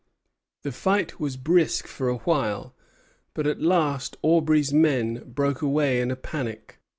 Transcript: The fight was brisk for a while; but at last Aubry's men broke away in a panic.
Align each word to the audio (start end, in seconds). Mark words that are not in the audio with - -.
The 0.63 0.71
fight 0.71 1.19
was 1.19 1.37
brisk 1.37 1.85
for 1.85 2.09
a 2.09 2.15
while; 2.17 2.73
but 3.35 3.45
at 3.45 3.61
last 3.61 4.17
Aubry's 4.23 4.73
men 4.73 5.21
broke 5.27 5.61
away 5.61 6.01
in 6.01 6.09
a 6.09 6.15
panic. 6.15 6.79